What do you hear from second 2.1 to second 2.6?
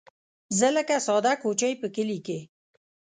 کې